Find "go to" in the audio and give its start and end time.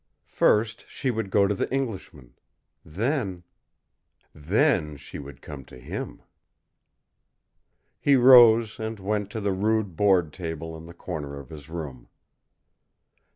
1.29-1.53